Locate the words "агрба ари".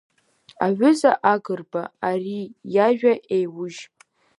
1.33-2.39